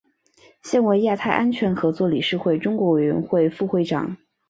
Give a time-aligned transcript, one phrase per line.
[0.63, 4.17] 现为亚太安全合作理事会中国委员会副会长。